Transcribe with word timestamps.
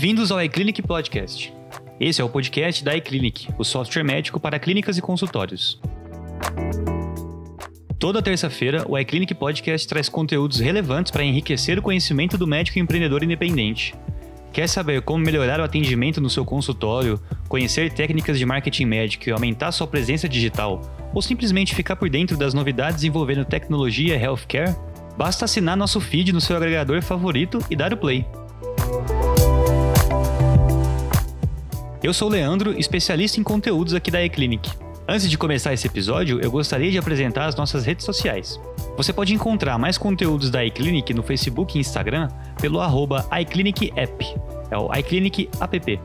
Bem-vindos 0.00 0.32
ao 0.32 0.42
iClinic 0.42 0.80
Podcast. 0.80 1.52
Esse 2.00 2.22
é 2.22 2.24
o 2.24 2.28
podcast 2.30 2.82
da 2.82 2.96
iClinic, 2.96 3.48
o 3.58 3.62
software 3.62 4.02
médico 4.02 4.40
para 4.40 4.58
clínicas 4.58 4.96
e 4.96 5.02
consultórios. 5.02 5.78
Toda 7.98 8.22
terça-feira, 8.22 8.82
o 8.88 8.98
iClinic 8.98 9.34
Podcast 9.34 9.86
traz 9.86 10.08
conteúdos 10.08 10.58
relevantes 10.58 11.12
para 11.12 11.22
enriquecer 11.22 11.78
o 11.78 11.82
conhecimento 11.82 12.38
do 12.38 12.46
médico 12.46 12.78
empreendedor 12.78 13.22
independente. 13.22 13.94
Quer 14.54 14.70
saber 14.70 15.02
como 15.02 15.22
melhorar 15.22 15.60
o 15.60 15.64
atendimento 15.64 16.18
no 16.18 16.30
seu 16.30 16.46
consultório, 16.46 17.20
conhecer 17.46 17.92
técnicas 17.92 18.38
de 18.38 18.46
marketing 18.46 18.86
médico 18.86 19.28
e 19.28 19.32
aumentar 19.32 19.70
sua 19.70 19.86
presença 19.86 20.26
digital, 20.26 20.80
ou 21.12 21.20
simplesmente 21.20 21.74
ficar 21.74 21.96
por 21.96 22.08
dentro 22.08 22.38
das 22.38 22.54
novidades 22.54 23.04
envolvendo 23.04 23.44
tecnologia 23.44 24.16
e 24.16 24.22
healthcare? 24.22 24.74
Basta 25.18 25.44
assinar 25.44 25.76
nosso 25.76 26.00
feed 26.00 26.32
no 26.32 26.40
seu 26.40 26.56
agregador 26.56 27.02
favorito 27.02 27.58
e 27.68 27.76
dar 27.76 27.92
o 27.92 27.98
play. 27.98 28.24
Eu 32.02 32.14
sou 32.14 32.28
o 32.28 32.30
Leandro, 32.30 32.72
especialista 32.78 33.38
em 33.38 33.42
conteúdos 33.42 33.92
aqui 33.92 34.10
da 34.10 34.24
eClinic. 34.24 34.70
Antes 35.06 35.28
de 35.28 35.36
começar 35.36 35.74
esse 35.74 35.86
episódio, 35.86 36.40
eu 36.40 36.50
gostaria 36.50 36.90
de 36.90 36.96
apresentar 36.96 37.44
as 37.44 37.54
nossas 37.54 37.84
redes 37.84 38.06
sociais. 38.06 38.58
Você 38.96 39.12
pode 39.12 39.34
encontrar 39.34 39.76
mais 39.76 39.98
conteúdos 39.98 40.48
da 40.48 40.64
iClinic 40.64 41.12
no 41.12 41.22
Facebook 41.22 41.76
e 41.76 41.80
Instagram 41.82 42.28
pelo 42.58 42.80
arroba 42.80 43.28
iClinicApp, 43.42 44.34
é 44.70 44.78
o 44.78 44.90
iClinic 44.94 45.50
App. 45.60 46.00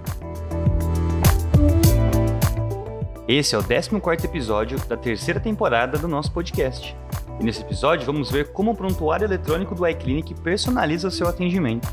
Esse 3.25 3.55
é 3.55 3.57
o 3.57 3.63
14 3.63 4.25
episódio 4.25 4.77
da 4.89 4.97
terceira 4.97 5.39
temporada 5.39 5.97
do 5.97 6.09
nosso 6.09 6.29
podcast. 6.33 6.93
E 7.39 7.43
nesse 7.43 7.61
episódio 7.61 8.05
vamos 8.05 8.29
ver 8.29 8.51
como 8.51 8.71
o 8.71 8.75
prontuário 8.75 9.23
eletrônico 9.23 9.73
do 9.73 9.87
iClinic 9.87 10.33
personaliza 10.41 11.09
seu 11.09 11.25
atendimento. 11.25 11.87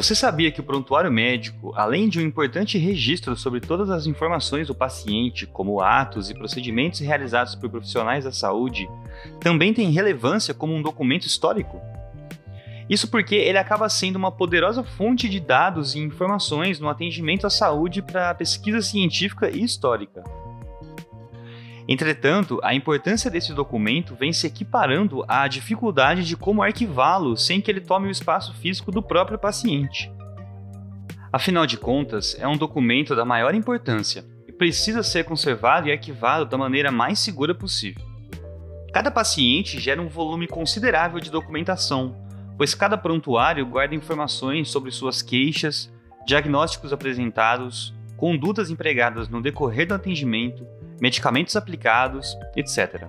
Você 0.00 0.14
sabia 0.14 0.50
que 0.50 0.60
o 0.60 0.64
prontuário 0.64 1.12
médico, 1.12 1.74
além 1.76 2.08
de 2.08 2.18
um 2.18 2.22
importante 2.22 2.78
registro 2.78 3.36
sobre 3.36 3.60
todas 3.60 3.90
as 3.90 4.06
informações 4.06 4.66
do 4.66 4.74
paciente, 4.74 5.46
como 5.46 5.82
atos 5.82 6.30
e 6.30 6.34
procedimentos 6.34 7.00
realizados 7.00 7.54
por 7.54 7.68
profissionais 7.68 8.24
da 8.24 8.32
saúde, 8.32 8.88
também 9.40 9.74
tem 9.74 9.90
relevância 9.90 10.54
como 10.54 10.74
um 10.74 10.80
documento 10.80 11.26
histórico? 11.26 11.78
Isso 12.88 13.10
porque 13.10 13.34
ele 13.34 13.58
acaba 13.58 13.90
sendo 13.90 14.16
uma 14.16 14.32
poderosa 14.32 14.82
fonte 14.82 15.28
de 15.28 15.38
dados 15.38 15.94
e 15.94 15.98
informações 15.98 16.80
no 16.80 16.88
atendimento 16.88 17.46
à 17.46 17.50
saúde 17.50 18.00
para 18.00 18.34
pesquisa 18.34 18.80
científica 18.80 19.50
e 19.50 19.62
histórica. 19.62 20.24
Entretanto, 21.92 22.60
a 22.62 22.72
importância 22.72 23.28
desse 23.28 23.52
documento 23.52 24.14
vem 24.14 24.32
se 24.32 24.46
equiparando 24.46 25.24
à 25.26 25.48
dificuldade 25.48 26.24
de 26.24 26.36
como 26.36 26.62
arquivá-lo 26.62 27.36
sem 27.36 27.60
que 27.60 27.68
ele 27.68 27.80
tome 27.80 28.06
o 28.06 28.12
espaço 28.12 28.54
físico 28.54 28.92
do 28.92 29.02
próprio 29.02 29.36
paciente. 29.36 30.08
Afinal 31.32 31.66
de 31.66 31.76
contas, 31.76 32.36
é 32.38 32.46
um 32.46 32.56
documento 32.56 33.16
da 33.16 33.24
maior 33.24 33.56
importância 33.56 34.24
e 34.46 34.52
precisa 34.52 35.02
ser 35.02 35.24
conservado 35.24 35.88
e 35.88 35.92
arquivado 35.92 36.46
da 36.46 36.56
maneira 36.56 36.92
mais 36.92 37.18
segura 37.18 37.56
possível. 37.56 38.04
Cada 38.92 39.10
paciente 39.10 39.80
gera 39.80 40.00
um 40.00 40.08
volume 40.08 40.46
considerável 40.46 41.18
de 41.18 41.28
documentação, 41.28 42.14
pois 42.56 42.72
cada 42.72 42.96
prontuário 42.96 43.66
guarda 43.66 43.96
informações 43.96 44.70
sobre 44.70 44.92
suas 44.92 45.22
queixas, 45.22 45.92
diagnósticos 46.24 46.92
apresentados, 46.92 47.92
condutas 48.16 48.70
empregadas 48.70 49.28
no 49.28 49.42
decorrer 49.42 49.88
do 49.88 49.94
atendimento, 49.94 50.64
medicamentos 51.00 51.56
aplicados, 51.56 52.36
etc. 52.54 53.08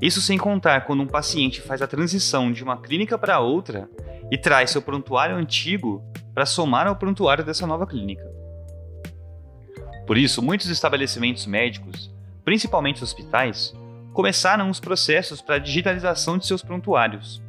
Isso 0.00 0.20
sem 0.20 0.36
contar 0.36 0.82
quando 0.84 1.02
um 1.02 1.06
paciente 1.06 1.60
faz 1.60 1.80
a 1.80 1.86
transição 1.86 2.52
de 2.52 2.62
uma 2.62 2.76
clínica 2.76 3.16
para 3.16 3.38
outra 3.38 3.88
e 4.30 4.36
traz 4.36 4.70
seu 4.70 4.82
prontuário 4.82 5.36
antigo 5.36 6.02
para 6.34 6.44
somar 6.44 6.86
ao 6.86 6.96
prontuário 6.96 7.44
dessa 7.44 7.66
nova 7.66 7.86
clínica. 7.86 8.24
Por 10.06 10.18
isso, 10.18 10.42
muitos 10.42 10.68
estabelecimentos 10.68 11.46
médicos, 11.46 12.12
principalmente 12.44 13.02
hospitais, 13.02 13.74
começaram 14.12 14.68
os 14.68 14.80
processos 14.80 15.40
para 15.40 15.56
a 15.56 15.58
digitalização 15.58 16.36
de 16.36 16.46
seus 16.46 16.62
prontuários, 16.62 17.42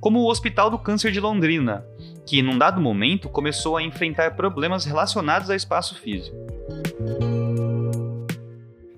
como 0.00 0.20
o 0.20 0.28
Hospital 0.28 0.70
do 0.70 0.78
Câncer 0.78 1.12
de 1.12 1.20
Londrina, 1.20 1.84
que, 2.26 2.42
num 2.42 2.58
dado 2.58 2.80
momento, 2.80 3.28
começou 3.28 3.76
a 3.76 3.82
enfrentar 3.82 4.34
problemas 4.34 4.84
relacionados 4.84 5.48
ao 5.48 5.56
espaço 5.56 5.94
físico. 5.94 6.36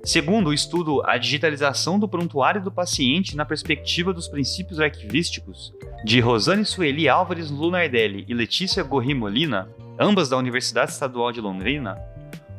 Segundo 0.07 0.51
o 0.51 0.55
estudo 0.55 1.03
A 1.05 1.19
Digitalização 1.19 1.99
do 1.99 2.09
Prontuário 2.09 2.63
do 2.63 2.71
Paciente 2.71 3.37
na 3.37 3.45
Perspectiva 3.45 4.13
dos 4.13 4.29
Princípios 4.29 4.79
Arquivísticos, 4.79 5.75
de 6.05 6.21
Rosane 6.21 6.65
Sueli 6.65 7.09
Álvares 7.09 7.51
Lunardelli 7.51 8.25
e 8.29 8.33
Letícia 8.33 8.85
Gorri 8.85 9.15
Molina, 9.15 9.69
ambas 9.99 10.29
da 10.29 10.37
Universidade 10.37 10.93
Estadual 10.93 11.33
de 11.33 11.41
Londrina, 11.41 11.99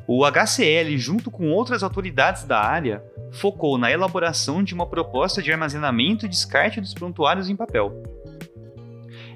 o 0.05 0.25
HCL, 0.25 0.97
junto 0.97 1.31
com 1.31 1.49
outras 1.49 1.83
autoridades 1.83 2.43
da 2.43 2.59
área, 2.59 3.01
focou 3.31 3.77
na 3.77 3.89
elaboração 3.89 4.61
de 4.61 4.73
uma 4.73 4.85
proposta 4.85 5.41
de 5.41 5.49
armazenamento 5.49 6.25
e 6.25 6.29
descarte 6.29 6.81
dos 6.81 6.93
prontuários 6.93 7.49
em 7.49 7.55
papel. 7.55 8.03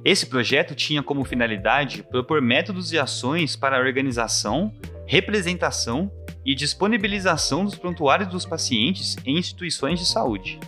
Esse 0.04 0.26
projeto 0.26 0.76
tinha 0.76 1.02
como 1.02 1.24
finalidade 1.24 2.04
propor 2.04 2.42
métodos 2.42 2.92
e 2.92 3.00
ações 3.00 3.56
para 3.56 3.78
a 3.78 3.80
organização, 3.80 4.74
representação 5.08 6.12
e 6.46 6.56
disponibilização 6.56 7.64
dos 7.64 7.76
prontuários 7.76 8.30
dos 8.30 8.46
pacientes 8.46 9.16
em 9.26 9.38
instituições 9.38 10.00
de 10.00 10.06
saúde. 10.06 10.60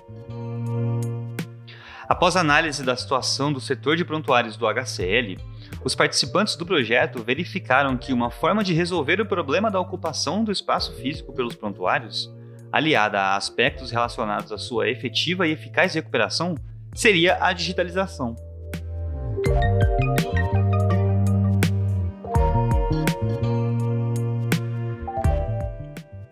Após 2.07 2.35
análise 2.35 2.83
da 2.83 2.95
situação 2.95 3.51
do 3.51 3.61
setor 3.61 3.95
de 3.95 4.05
prontuários 4.05 4.57
do 4.57 4.67
HCL, 4.67 5.37
os 5.83 5.95
participantes 5.95 6.55
do 6.55 6.65
projeto 6.65 7.23
verificaram 7.23 7.97
que 7.97 8.13
uma 8.13 8.29
forma 8.29 8.63
de 8.63 8.73
resolver 8.73 9.19
o 9.19 9.25
problema 9.25 9.71
da 9.71 9.79
ocupação 9.79 10.43
do 10.43 10.51
espaço 10.51 10.93
físico 10.93 11.33
pelos 11.33 11.55
prontuários, 11.55 12.31
aliada 12.71 13.19
a 13.19 13.35
aspectos 13.35 13.91
relacionados 13.91 14.51
à 14.51 14.57
sua 14.57 14.89
efetiva 14.89 15.47
e 15.47 15.51
eficaz 15.51 15.93
recuperação, 15.93 16.55
seria 16.93 17.37
a 17.41 17.51
digitalização. 17.51 18.35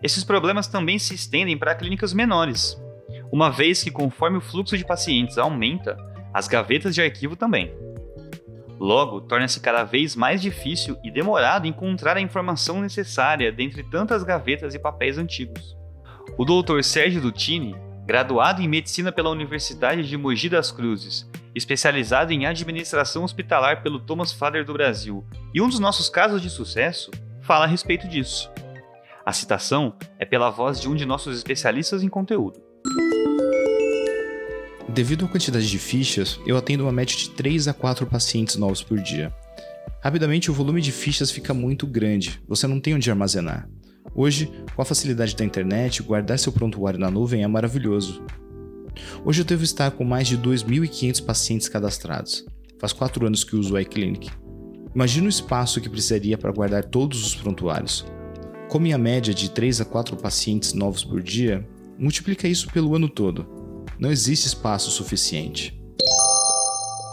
Esses 0.02 0.24
problemas 0.24 0.66
também 0.66 0.98
se 0.98 1.14
estendem 1.14 1.56
para 1.56 1.74
clínicas 1.74 2.12
menores, 2.12 2.76
uma 3.30 3.50
vez 3.50 3.82
que, 3.82 3.90
conforme 3.90 4.38
o 4.38 4.40
fluxo 4.40 4.76
de 4.76 4.84
pacientes 4.84 5.38
aumenta, 5.38 5.96
as 6.34 6.48
gavetas 6.48 6.94
de 6.94 7.00
arquivo 7.00 7.36
também. 7.36 7.72
Logo, 8.80 9.20
torna-se 9.20 9.60
cada 9.60 9.84
vez 9.84 10.16
mais 10.16 10.42
difícil 10.42 10.98
e 11.04 11.10
demorado 11.10 11.68
encontrar 11.68 12.16
a 12.16 12.20
informação 12.20 12.80
necessária 12.80 13.52
dentre 13.52 13.84
tantas 13.84 14.24
gavetas 14.24 14.74
e 14.74 14.78
papéis 14.78 15.18
antigos. 15.18 15.76
O 16.36 16.44
Dr. 16.44 16.82
Sérgio 16.82 17.20
Dutini, 17.20 17.76
graduado 18.04 18.60
em 18.60 18.66
medicina 18.66 19.12
pela 19.12 19.30
Universidade 19.30 20.08
de 20.08 20.16
Mogi 20.16 20.48
das 20.48 20.72
Cruzes, 20.72 21.30
especializado 21.54 22.32
em 22.32 22.44
administração 22.44 23.22
hospitalar 23.22 23.84
pelo 23.84 24.00
Thomas 24.00 24.32
Father 24.32 24.64
do 24.64 24.72
Brasil 24.72 25.24
e 25.54 25.60
um 25.60 25.68
dos 25.68 25.78
nossos 25.78 26.08
casos 26.08 26.42
de 26.42 26.50
sucesso, 26.50 27.12
fala 27.40 27.66
a 27.66 27.68
respeito 27.68 28.08
disso. 28.08 28.50
A 29.24 29.32
citação 29.32 29.94
é 30.18 30.24
pela 30.24 30.50
voz 30.50 30.80
de 30.80 30.88
um 30.88 30.96
de 30.96 31.06
nossos 31.06 31.36
especialistas 31.36 32.02
em 32.02 32.08
conteúdo. 32.08 32.60
Devido 34.88 35.24
à 35.24 35.28
quantidade 35.28 35.70
de 35.70 35.78
fichas, 35.78 36.40
eu 36.44 36.56
atendo 36.56 36.82
uma 36.82 36.92
média 36.92 37.16
de 37.16 37.30
3 37.30 37.68
a 37.68 37.72
4 37.72 38.04
pacientes 38.06 38.56
novos 38.56 38.82
por 38.82 38.98
dia. 38.98 39.32
Rapidamente, 40.02 40.50
o 40.50 40.54
volume 40.54 40.80
de 40.80 40.90
fichas 40.90 41.30
fica 41.30 41.54
muito 41.54 41.86
grande, 41.86 42.42
você 42.48 42.66
não 42.66 42.80
tem 42.80 42.94
onde 42.94 43.08
armazenar. 43.08 43.68
Hoje, 44.12 44.52
com 44.74 44.82
a 44.82 44.84
facilidade 44.84 45.36
da 45.36 45.44
internet, 45.44 46.02
guardar 46.02 46.36
seu 46.36 46.52
prontuário 46.52 46.98
na 46.98 47.10
nuvem 47.10 47.44
é 47.44 47.46
maravilhoso. 47.46 48.24
Hoje 49.24 49.42
eu 49.42 49.44
devo 49.44 49.62
estar 49.62 49.92
com 49.92 50.04
mais 50.04 50.26
de 50.26 50.36
2.500 50.36 51.24
pacientes 51.24 51.68
cadastrados. 51.68 52.44
Faz 52.80 52.92
4 52.92 53.24
anos 53.24 53.44
que 53.44 53.54
uso 53.54 53.74
o 53.74 53.78
iClinic. 53.78 54.30
Imagina 54.92 55.26
o 55.26 55.30
espaço 55.30 55.80
que 55.80 55.88
precisaria 55.88 56.36
para 56.36 56.52
guardar 56.52 56.84
todos 56.84 57.24
os 57.24 57.34
prontuários. 57.36 58.04
Como 58.72 58.86
em 58.86 58.94
a 58.94 58.96
média 58.96 59.34
de 59.34 59.50
3 59.50 59.82
a 59.82 59.84
4 59.84 60.16
pacientes 60.16 60.72
novos 60.72 61.04
por 61.04 61.22
dia, 61.22 61.62
multiplica 61.98 62.48
isso 62.48 62.72
pelo 62.72 62.96
ano 62.96 63.06
todo. 63.06 63.46
Não 63.98 64.10
existe 64.10 64.46
espaço 64.46 64.90
suficiente. 64.90 65.78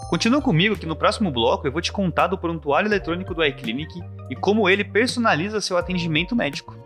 Continua 0.09 0.41
comigo 0.41 0.77
que 0.77 0.85
no 0.85 0.95
próximo 0.95 1.29
bloco 1.29 1.67
eu 1.67 1.71
vou 1.73 1.81
te 1.81 1.91
contar 1.91 2.27
do 2.27 2.38
prontuário 2.38 2.88
eletrônico 2.88 3.33
do 3.33 3.44
iClinic 3.44 3.94
e 4.29 4.38
como 4.38 4.69
ele 4.69 4.85
personaliza 4.85 5.59
seu 5.59 5.77
atendimento 5.77 6.33
médico. 6.33 6.78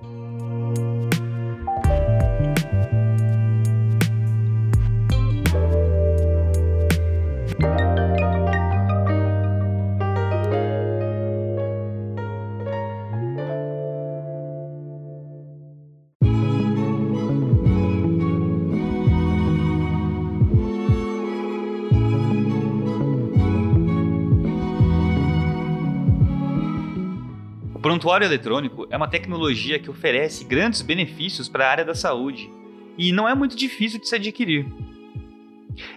Prontuário 28.03 28.25
eletrônico 28.25 28.85
é 28.89 28.97
uma 28.97 29.07
tecnologia 29.07 29.79
que 29.79 29.89
oferece 29.89 30.43
grandes 30.43 30.81
benefícios 30.81 31.47
para 31.47 31.65
a 31.65 31.71
área 31.71 31.85
da 31.85 31.95
saúde 31.95 32.51
e 32.97 33.13
não 33.13 33.29
é 33.29 33.33
muito 33.33 33.55
difícil 33.55 33.97
de 33.97 34.09
se 34.09 34.15
adquirir. 34.15 34.65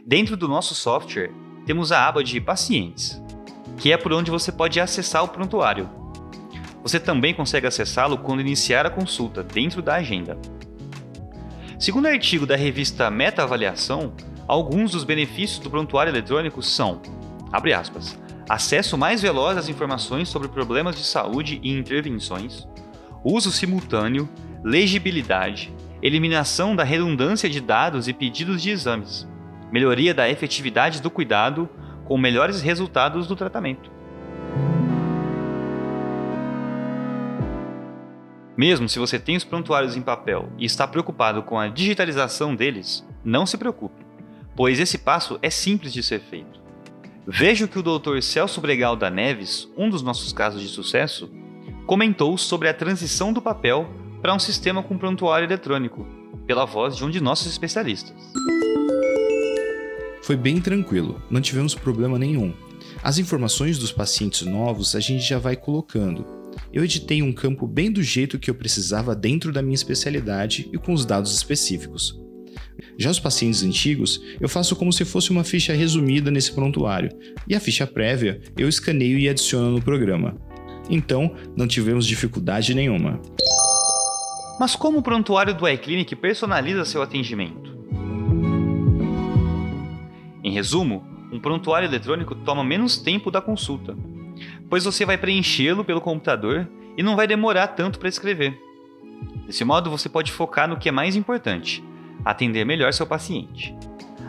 Dentro 0.06 0.36
do 0.36 0.46
nosso 0.46 0.72
software, 0.72 1.32
temos 1.66 1.90
a 1.90 2.06
aba 2.06 2.22
de 2.22 2.40
Pacientes, 2.40 3.20
que 3.76 3.90
é 3.90 3.96
por 3.96 4.12
onde 4.12 4.30
você 4.30 4.52
pode 4.52 4.78
acessar 4.78 5.24
o 5.24 5.28
prontuário. 5.28 5.90
Você 6.80 7.00
também 7.00 7.34
consegue 7.34 7.66
acessá-lo 7.66 8.18
quando 8.18 8.40
iniciar 8.40 8.86
a 8.86 8.90
consulta 8.90 9.42
dentro 9.42 9.82
da 9.82 9.96
agenda. 9.96 10.38
Segundo 11.76 12.04
o 12.04 12.08
artigo 12.08 12.46
da 12.46 12.54
revista 12.54 13.10
Meta 13.10 13.42
Avaliação, 13.42 14.14
alguns 14.46 14.92
dos 14.92 15.02
benefícios 15.02 15.58
do 15.58 15.68
prontuário 15.68 16.12
eletrônico 16.12 16.62
são, 16.62 17.02
abre 17.50 17.72
aspas, 17.72 18.16
acesso 18.48 18.96
mais 18.96 19.20
veloz 19.20 19.56
às 19.56 19.68
informações 19.68 20.28
sobre 20.28 20.48
problemas 20.48 20.96
de 20.96 21.04
saúde 21.04 21.60
e 21.62 21.70
intervenções, 21.70 22.66
uso 23.24 23.50
simultâneo, 23.50 24.28
legibilidade, 24.62 25.72
eliminação 26.02 26.76
da 26.76 26.84
redundância 26.84 27.48
de 27.48 27.60
dados 27.60 28.06
e 28.06 28.12
pedidos 28.12 28.62
de 28.62 28.70
exames, 28.70 29.26
melhoria 29.72 30.14
da 30.14 30.28
efetividade 30.28 31.00
do 31.02 31.10
cuidado 31.10 31.68
com 32.04 32.16
melhores 32.16 32.62
resultados 32.62 33.26
do 33.26 33.34
tratamento. 33.34 33.90
Mesmo 38.56 38.88
se 38.88 38.98
você 38.98 39.18
tem 39.18 39.36
os 39.36 39.44
prontuários 39.44 39.96
em 39.96 40.02
papel 40.02 40.48
e 40.56 40.64
está 40.64 40.86
preocupado 40.86 41.42
com 41.42 41.58
a 41.58 41.68
digitalização 41.68 42.54
deles, 42.54 43.06
não 43.22 43.44
se 43.44 43.58
preocupe, 43.58 44.06
pois 44.54 44.78
esse 44.78 44.96
passo 44.96 45.38
é 45.42 45.50
simples 45.50 45.92
de 45.92 46.02
ser 46.02 46.20
feito. 46.20 46.65
Veja 47.28 47.64
o 47.64 47.68
que 47.68 47.78
o 47.78 47.82
Dr. 47.82 48.20
Celso 48.22 48.60
Bregal 48.60 48.94
da 48.94 49.10
Neves, 49.10 49.68
um 49.76 49.90
dos 49.90 50.00
nossos 50.00 50.32
casos 50.32 50.62
de 50.62 50.68
sucesso, 50.68 51.28
comentou 51.84 52.38
sobre 52.38 52.68
a 52.68 52.74
transição 52.74 53.32
do 53.32 53.42
papel 53.42 53.88
para 54.22 54.32
um 54.32 54.38
sistema 54.38 54.80
com 54.80 54.96
prontuário 54.96 55.44
eletrônico, 55.44 56.06
pela 56.46 56.64
voz 56.64 56.96
de 56.96 57.04
um 57.04 57.10
de 57.10 57.20
nossos 57.20 57.48
especialistas. 57.48 58.14
Foi 60.22 60.36
bem 60.36 60.60
tranquilo, 60.60 61.20
não 61.28 61.40
tivemos 61.40 61.74
problema 61.74 62.16
nenhum. 62.16 62.54
As 63.02 63.18
informações 63.18 63.76
dos 63.76 63.90
pacientes 63.90 64.42
novos 64.42 64.94
a 64.94 65.00
gente 65.00 65.24
já 65.24 65.38
vai 65.38 65.56
colocando. 65.56 66.24
Eu 66.72 66.84
editei 66.84 67.22
um 67.22 67.32
campo 67.32 67.66
bem 67.66 67.90
do 67.90 68.04
jeito 68.04 68.38
que 68.38 68.48
eu 68.48 68.54
precisava 68.54 69.16
dentro 69.16 69.52
da 69.52 69.62
minha 69.62 69.74
especialidade 69.74 70.70
e 70.72 70.78
com 70.78 70.92
os 70.92 71.04
dados 71.04 71.34
específicos. 71.34 72.16
Já 72.98 73.10
os 73.10 73.20
pacientes 73.20 73.62
antigos, 73.62 74.20
eu 74.40 74.48
faço 74.48 74.76
como 74.76 74.92
se 74.92 75.04
fosse 75.04 75.30
uma 75.30 75.44
ficha 75.44 75.72
resumida 75.72 76.30
nesse 76.30 76.52
prontuário, 76.52 77.10
e 77.48 77.54
a 77.54 77.60
ficha 77.60 77.86
prévia 77.86 78.40
eu 78.56 78.68
escaneio 78.68 79.18
e 79.18 79.28
adiciono 79.28 79.70
no 79.70 79.82
programa. 79.82 80.36
Então, 80.88 81.34
não 81.56 81.66
tivemos 81.66 82.06
dificuldade 82.06 82.74
nenhuma. 82.74 83.20
Mas 84.58 84.74
como 84.74 84.98
o 84.98 85.02
prontuário 85.02 85.54
do 85.54 85.68
iClinic 85.68 86.16
personaliza 86.16 86.84
seu 86.84 87.02
atendimento? 87.02 87.76
Em 90.42 90.52
resumo, 90.52 91.04
um 91.32 91.40
prontuário 91.40 91.88
eletrônico 91.88 92.34
toma 92.34 92.64
menos 92.64 92.96
tempo 92.96 93.30
da 93.30 93.42
consulta, 93.42 93.96
pois 94.70 94.84
você 94.84 95.04
vai 95.04 95.18
preenchê-lo 95.18 95.84
pelo 95.84 96.00
computador 96.00 96.68
e 96.96 97.02
não 97.02 97.16
vai 97.16 97.26
demorar 97.26 97.68
tanto 97.68 97.98
para 97.98 98.08
escrever. 98.08 98.56
Desse 99.46 99.64
modo, 99.64 99.90
você 99.90 100.08
pode 100.08 100.32
focar 100.32 100.68
no 100.68 100.78
que 100.78 100.88
é 100.88 100.92
mais 100.92 101.16
importante, 101.16 101.82
atender 102.26 102.64
melhor 102.64 102.92
seu 102.92 103.06
paciente. 103.06 103.74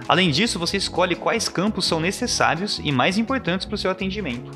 Além 0.08 0.30
disso, 0.30 0.60
você 0.60 0.78
escolhe 0.78 1.16
quais 1.16 1.50
campos 1.50 1.86
são 1.86 2.00
necessários 2.00 2.80
e 2.84 2.92
mais 2.92 3.18
importantes 3.18 3.66
para 3.66 3.76
o 3.76 3.78
seu 3.78 3.90
atendimento. 3.90 4.52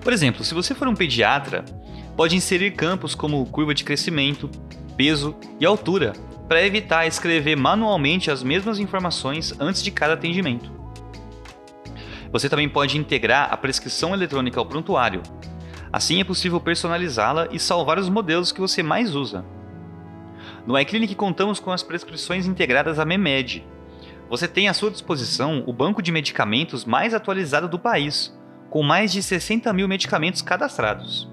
Por 0.00 0.12
exemplo, 0.12 0.44
se 0.44 0.52
você 0.52 0.74
for 0.74 0.88
um 0.88 0.94
pediatra, 0.94 1.64
pode 2.16 2.36
inserir 2.36 2.72
campos 2.72 3.14
como 3.14 3.46
curva 3.46 3.72
de 3.72 3.84
crescimento, 3.84 4.50
peso 4.96 5.36
e 5.60 5.64
altura 5.64 6.12
para 6.48 6.64
evitar 6.64 7.06
escrever 7.06 7.56
manualmente 7.56 8.30
as 8.30 8.42
mesmas 8.42 8.78
informações 8.78 9.54
antes 9.58 9.82
de 9.82 9.90
cada 9.90 10.14
atendimento. 10.14 10.70
Você 12.30 12.48
também 12.48 12.68
pode 12.68 12.98
integrar 12.98 13.48
a 13.52 13.56
prescrição 13.56 14.12
eletrônica 14.12 14.58
ao 14.58 14.66
prontuário. 14.66 15.22
Assim 15.92 16.20
é 16.20 16.24
possível 16.24 16.60
personalizá-la 16.60 17.48
e 17.50 17.58
salvar 17.58 17.98
os 17.98 18.08
modelos 18.08 18.52
que 18.52 18.60
você 18.60 18.82
mais 18.82 19.14
usa. 19.14 19.44
No 20.66 20.76
iClinic 20.76 21.14
contamos 21.14 21.60
com 21.60 21.70
as 21.70 21.84
prescrições 21.84 22.44
integradas 22.44 22.98
à 22.98 23.04
MEMED. 23.04 23.64
Você 24.28 24.48
tem 24.48 24.68
à 24.68 24.74
sua 24.74 24.90
disposição 24.90 25.62
o 25.64 25.72
banco 25.72 26.02
de 26.02 26.10
medicamentos 26.10 26.84
mais 26.84 27.14
atualizado 27.14 27.68
do 27.68 27.78
país, 27.78 28.36
com 28.68 28.82
mais 28.82 29.12
de 29.12 29.22
60 29.22 29.72
mil 29.72 29.86
medicamentos 29.86 30.42
cadastrados. 30.42 31.30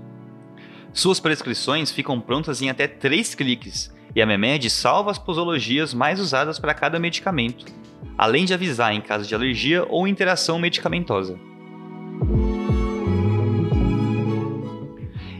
Suas 0.94 1.20
prescrições 1.20 1.92
ficam 1.92 2.22
prontas 2.22 2.62
em 2.62 2.70
até 2.70 2.88
3 2.88 3.34
cliques 3.34 3.92
e 4.16 4.22
a 4.22 4.26
MEMED 4.28 4.70
salva 4.70 5.10
as 5.10 5.18
posologias 5.18 5.96
mais 5.96 6.20
usadas 6.20 6.60
para 6.60 6.76
cada 6.76 7.00
medicamento, 7.00 7.66
além 8.16 8.46
de 8.46 8.54
avisar 8.54 8.94
em 8.94 9.02
caso 9.02 9.28
de 9.28 9.34
alergia 9.34 9.84
ou 9.90 10.08
interação 10.08 10.60
medicamentosa. 10.60 11.40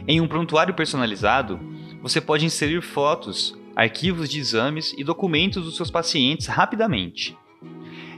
Em 0.08 0.20
um 0.20 0.26
prontuário 0.26 0.74
personalizado, 0.74 1.60
você 2.02 2.20
pode 2.20 2.44
inserir 2.44 2.82
fotos, 2.82 3.56
arquivos 3.76 4.28
de 4.28 4.38
exames 4.38 4.94
e 4.96 5.02
documentos 5.02 5.64
dos 5.64 5.76
seus 5.76 5.90
pacientes 5.90 6.46
rapidamente. 6.46 7.36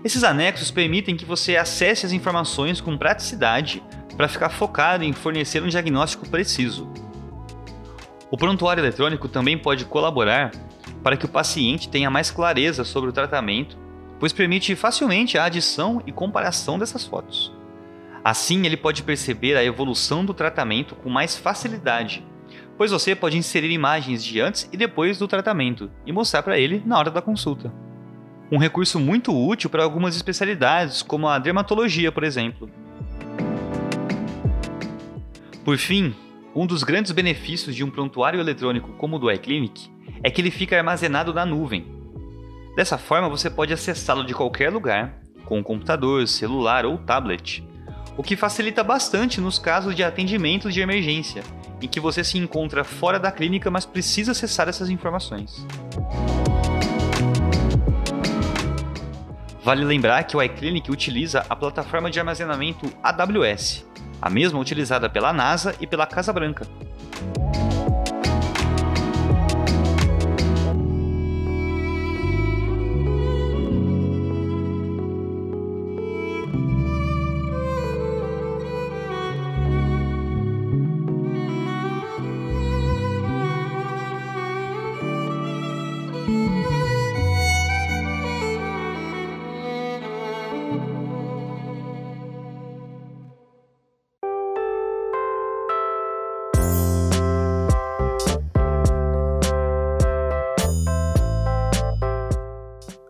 Esses 0.05 0.23
anexos 0.23 0.71
permitem 0.71 1.17
que 1.17 1.25
você 1.25 1.57
acesse 1.57 2.07
as 2.07 2.13
informações 2.13 2.81
com 2.81 2.97
praticidade 2.97 3.83
para 4.17 4.29
ficar 4.29 4.51
focado 4.51 5.05
em 5.05 5.13
fornecer 5.13 5.63
um 5.63 5.69
diagnóstico 5.69 6.29
preciso. 6.29 6.89
O 8.31 8.37
prontuário 8.37 8.81
eletrônico 8.81 9.29
também 9.29 9.57
pode 9.57 9.85
colaborar 9.85 10.53
para 11.03 11.17
que 11.17 11.25
o 11.25 11.29
paciente 11.29 11.89
tenha 11.89 12.11
mais 12.11 12.31
clareza 12.31 12.85
sobre 12.85 13.11
o 13.11 13.13
tratamento, 13.13 13.79
pois 14.19 14.33
permite 14.33 14.75
facilmente 14.75 15.39
a 15.39 15.45
adição 15.45 16.03
e 16.07 16.13
comparação 16.13 16.79
dessas 16.79 17.05
fotos. 17.05 17.53
Assim, 18.25 18.67
ele 18.67 18.77
pode 18.77 19.05
perceber 19.05 19.57
a 19.57 19.65
evolução 19.65 20.25
do 20.25 20.35
tratamento 20.35 20.97
com 20.97 21.09
mais 21.09 21.37
facilidade 21.37 22.25
pois 22.77 22.91
você 22.91 23.15
pode 23.15 23.37
inserir 23.37 23.71
imagens 23.71 24.23
de 24.23 24.41
antes 24.41 24.69
e 24.73 24.77
depois 24.77 25.19
do 25.19 25.27
tratamento 25.27 25.91
e 26.05 26.13
mostrar 26.13 26.43
para 26.43 26.59
ele 26.59 26.83
na 26.85 26.99
hora 26.99 27.11
da 27.11 27.23
consulta. 27.23 27.73
Um 28.51 28.59
recurso 28.59 29.01
muito 29.01 29.37
útil 29.37 29.69
para 29.69 29.83
algumas 29.83 30.15
especialidades, 30.15 31.03
como 31.03 31.27
a 31.27 31.39
dermatologia, 31.39 32.13
por 32.13 32.23
exemplo. 32.23 32.71
Por 35.65 35.79
fim, 35.79 36.15
um 36.55 36.67
dos 36.67 36.85
grandes 36.85 37.11
benefícios 37.11 37.75
de 37.75 37.83
um 37.83 37.91
prontuário 37.91 38.39
eletrônico 38.39 38.93
como 38.93 39.17
o 39.17 39.19
do 39.19 39.31
iClinic 39.31 39.91
é 40.23 40.31
que 40.31 40.41
ele 40.41 40.51
fica 40.51 40.77
armazenado 40.77 41.35
na 41.35 41.45
nuvem. 41.45 41.87
Dessa 42.77 42.99
forma, 42.99 43.29
você 43.29 43.51
pode 43.51 43.73
acessá-lo 43.73 44.25
de 44.25 44.35
qualquer 44.35 44.71
lugar, 44.71 45.21
com 45.45 45.59
um 45.59 45.63
computador, 45.63 46.29
celular 46.29 46.85
ou 46.85 46.99
tablet, 46.99 47.65
o 48.17 48.23
que 48.23 48.37
facilita 48.37 48.85
bastante 48.85 49.41
nos 49.41 49.59
casos 49.59 49.95
de 49.95 50.05
atendimentos 50.05 50.73
de 50.73 50.81
emergência 50.81 51.43
em 51.81 51.89
que 51.89 52.01
você 52.01 52.25
se 52.25 52.39
encontra 52.39 52.85
fora 52.85 53.19
da 53.19 53.31
clínica, 53.31 53.71
mas 53.71 53.85
precisa 53.85 54.33
acessar 54.33 54.69
essas 54.69 54.89
informações. 54.89 55.67
Vale 59.63 59.85
lembrar 59.85 60.23
que 60.25 60.37
o 60.37 60.43
iClinic 60.43 60.91
utiliza 60.91 61.45
a 61.49 61.57
plataforma 61.57 62.11
de 62.11 62.21
armazenamento 62.21 62.87
AWS, 63.03 63.85
a 64.23 64.31
mesma 64.31 64.61
utilizada 64.61 65.11
pela 65.11 65.33
NASA 65.33 65.75
e 65.81 65.87
pela 65.87 66.07
Casa 66.07 66.33
Branca. 66.33 66.67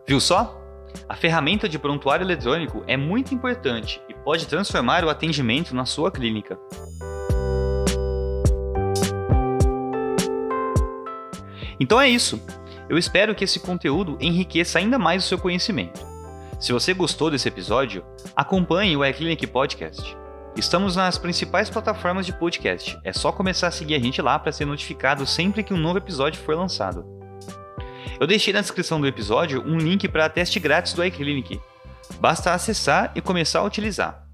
Viu 0.07 0.21
só? 0.21 0.57
A 1.09 1.17
ferramenta 1.17 1.67
de 1.67 1.77
prontuário 1.77 2.23
eletrônico 2.23 2.81
é 2.87 2.95
muito 2.95 3.35
importante 3.35 4.01
e 4.07 4.13
pode 4.13 4.47
transformar 4.47 5.03
o 5.03 5.09
atendimento 5.09 5.75
na 5.75 5.85
sua 5.85 6.09
clínica. 6.09 6.57
Então 11.77 11.99
é 11.99 12.07
isso. 12.07 12.41
Eu 12.87 12.97
espero 12.97 13.35
que 13.35 13.43
esse 13.43 13.59
conteúdo 13.59 14.17
enriqueça 14.21 14.79
ainda 14.79 14.97
mais 14.97 15.25
o 15.25 15.27
seu 15.27 15.37
conhecimento. 15.37 15.99
Se 16.57 16.71
você 16.71 16.93
gostou 16.93 17.29
desse 17.29 17.49
episódio, 17.49 18.01
acompanhe 18.33 18.95
o 18.95 19.05
iClinic 19.05 19.45
Podcast. 19.47 20.17
Estamos 20.55 20.95
nas 20.95 21.17
principais 21.17 21.69
plataformas 21.69 22.25
de 22.25 22.31
podcast. 22.31 22.97
É 23.03 23.11
só 23.11 23.33
começar 23.33 23.67
a 23.67 23.71
seguir 23.71 23.95
a 23.95 23.99
gente 23.99 24.21
lá 24.21 24.39
para 24.39 24.53
ser 24.53 24.63
notificado 24.63 25.25
sempre 25.27 25.63
que 25.63 25.73
um 25.73 25.77
novo 25.77 25.97
episódio 25.97 26.41
for 26.41 26.55
lançado. 26.55 27.26
Eu 28.19 28.25
deixei 28.25 28.51
na 28.51 28.61
descrição 28.61 28.99
do 28.99 29.07
episódio 29.07 29.63
um 29.65 29.77
link 29.77 30.07
para 30.07 30.29
teste 30.29 30.59
grátis 30.59 30.93
do 30.93 31.03
iClinic. 31.03 31.59
Basta 32.19 32.53
acessar 32.53 33.11
e 33.15 33.21
começar 33.21 33.59
a 33.59 33.63
utilizar. 33.63 34.27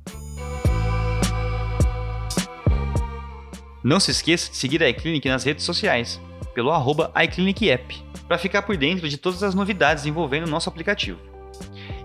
Não 3.83 3.99
se 3.99 4.11
esqueça 4.11 4.49
de 4.49 4.55
seguir 4.55 4.81
a 4.81 4.87
iClinic 4.89 5.27
nas 5.27 5.43
redes 5.43 5.65
sociais, 5.65 6.21
pelo 6.53 6.71
arroba 6.71 7.11
iClinicApp, 7.23 8.01
para 8.27 8.37
ficar 8.37 8.61
por 8.61 8.77
dentro 8.77 9.09
de 9.09 9.17
todas 9.17 9.43
as 9.43 9.53
novidades 9.53 10.05
envolvendo 10.05 10.47
o 10.47 10.49
nosso 10.49 10.69
aplicativo. 10.69 11.19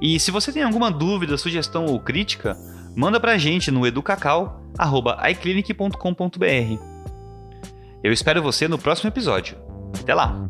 E 0.03 0.19
se 0.19 0.33
você 0.33 0.53
tem 0.53 0.65
alguma 0.65 0.91
dúvida, 0.91 1.39
sugestão 1.39 1.87
ou 1.87 2.01
crítica, 2.01 2.57
manda 2.97 3.21
pra 3.21 3.39
gente 3.39 3.71
no 3.71 3.87
educacau.iclinic.com.br. 3.87 6.83
Eu 8.03 8.13
espero 8.13 8.43
você 8.43 8.67
no 8.67 8.79
próximo 8.79 9.09
episódio. 9.09 9.57
Até 10.01 10.15
lá! 10.15 10.49